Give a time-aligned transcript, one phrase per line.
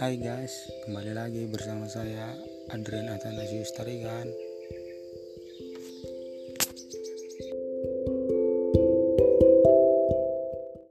[0.00, 2.32] Hai guys, kembali lagi bersama saya
[2.72, 4.49] Adrian Atanasius Tarigan.